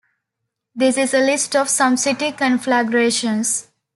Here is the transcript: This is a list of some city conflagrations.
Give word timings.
This 0.73 0.97
is 0.97 1.13
a 1.13 1.19
list 1.19 1.55
of 1.55 1.69
some 1.69 1.95
city 1.95 2.31
conflagrations. 2.31 3.67